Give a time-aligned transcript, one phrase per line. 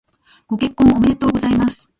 [0.47, 1.87] ご結婚おめでとうございます。